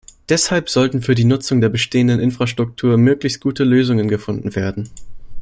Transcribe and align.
Deshalb 0.29 0.67
sollten 0.71 1.03
für 1.03 1.13
die 1.13 1.25
Nutzung 1.25 1.61
der 1.61 1.69
bestehenden 1.69 2.19
Infrastruktur 2.19 2.97
möglichst 2.97 3.39
gute 3.39 3.63
Lösungen 3.63 4.07
gefunden 4.07 4.55
werden. 4.55 4.89